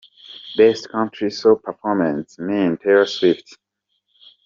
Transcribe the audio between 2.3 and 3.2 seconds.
Mean, Taylor